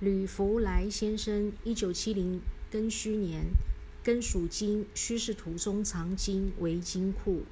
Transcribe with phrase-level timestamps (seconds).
[0.00, 3.46] 吕福来先生，一九七零庚戌年，
[4.04, 7.42] 庚属金，戌是土中藏金为金库。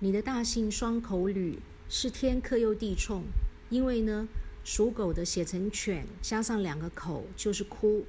[0.00, 3.22] 你的大姓双口吕是天克又地冲，
[3.70, 4.28] 因为呢
[4.62, 8.04] 属狗的写成犬，加上两个口就是哭，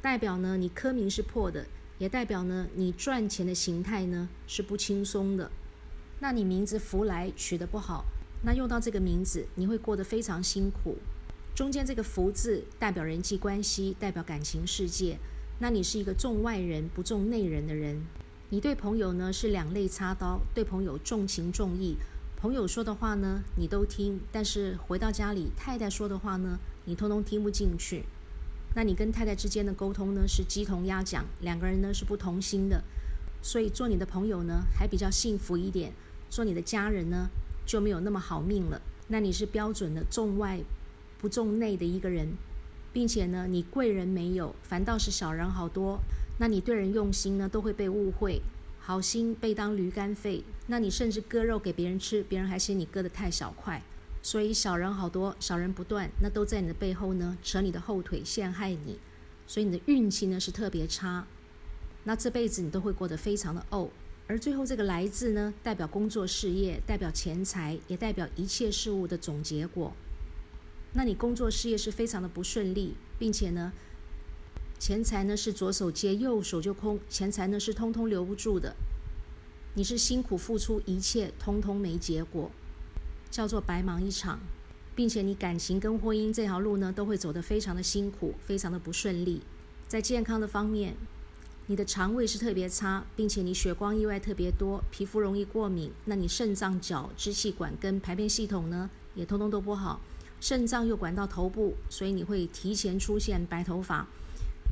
[0.00, 1.66] 代表呢你科名是破的，
[1.98, 5.50] 也代表呢你赚钱的形态呢是不轻松的。
[6.20, 8.04] 那你名字福来取得不好。
[8.44, 10.96] 那用到这个名字，你会过得非常辛苦。
[11.58, 15.18] 中间这个“福”字代表人际关系，代表感情世界。
[15.58, 18.00] 那你是一个重外人不重内人的人。
[18.50, 21.96] 你对朋友呢是两肋插刀，对朋友重情重义。
[22.36, 28.04] 朋友说的话呢你都听，但是回到家里太太说的话呢你通通听不进去。
[28.76, 32.84] 那你跟太太之间的沟通呢是鸡同鸭讲，两个人呢是不同心的。
[33.42, 35.92] 所以做你的朋友呢还比较幸福一点，
[36.30, 37.28] 做你的家人呢。
[37.66, 38.80] 就没有那么好命了。
[39.08, 40.58] 那你是标准的重外
[41.18, 42.28] 不重内的一个人，
[42.92, 45.98] 并且呢，你贵人没有，反倒是小人好多。
[46.38, 48.40] 那你对人用心呢，都会被误会，
[48.78, 50.44] 好心被当驴肝肺。
[50.68, 53.82] 那你甚至割肉给别人吃，别人还嫌你割得太小块。
[54.22, 58.98] 所以小人好多，小人不断，那都在你的背后呢，扯你的后腿，陷害你。
[59.46, 61.26] 所以你的运气呢是特别差。
[62.04, 63.88] 那这辈子你都会过得非常的怄。
[64.26, 69.92] 而最后这个“来”字呢，代表工作事业，代表钱财，也代表一切事物的总结果。
[70.98, 73.72] 那你工作事业是非常的不顺利，并且呢，
[74.80, 78.74] 钱财呢是左手接右手就空，钱财呢是通通留不住的。
[79.74, 82.50] 你是辛苦付出一切，通通没结果，
[83.30, 84.40] 叫做白忙一场，
[84.96, 89.42] 并且你感情跟婚姻这条路呢，都会走得非常的辛苦，非常的不顺利。
[89.86, 90.96] 在健康的方面。
[91.70, 95.92] 你的肠胃是特别差，并且你血光意外特别多，皮肤容易过敏。
[96.06, 100.00] 那你肾脏、脚、支气管跟排便系统呢，也通通都不好。
[100.40, 104.06] 肾脏又管到头部，所以你会提前出现白头发，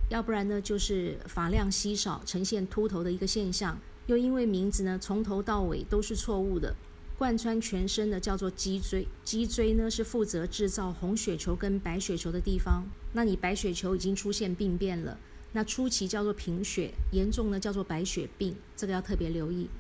[0.09, 3.79] 要不然呢就是发量稀少，呈现秃头的一个现象。
[4.07, 6.75] 又因为名字呢从头到尾都是错误的，
[7.19, 12.85] 贯穿全身的叫做脊椎，脊椎呢是负责制造红血球跟白血球的地方。
[13.13, 15.19] 那你白血球已经出现病变了。
[15.53, 19.69] 那初期叫做贫血，严重呢叫做白血病，这个要特别留意。